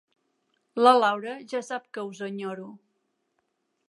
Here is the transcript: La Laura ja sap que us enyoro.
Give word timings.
La 0.85 0.93
Laura 1.03 1.35
ja 1.51 1.61
sap 1.67 1.85
que 1.97 2.05
us 2.13 2.21
enyoro. 2.29 2.67